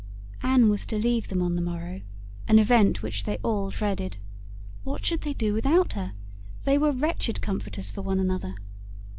Anne 0.41 0.67
was 0.67 0.83
to 0.83 0.97
leave 0.97 1.27
them 1.27 1.43
on 1.43 1.55
the 1.55 1.61
morrow, 1.61 2.01
an 2.47 2.57
event 2.57 3.03
which 3.03 3.23
they 3.25 3.37
all 3.43 3.69
dreaded. 3.69 4.17
"What 4.83 5.05
should 5.05 5.21
they 5.21 5.33
do 5.35 5.53
without 5.53 5.93
her? 5.93 6.13
They 6.63 6.79
were 6.79 6.91
wretched 6.91 7.39
comforters 7.39 7.91
for 7.91 8.01
one 8.01 8.19
another." 8.19 8.55